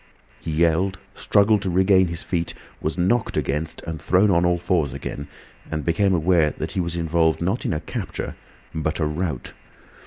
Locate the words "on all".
4.31-4.57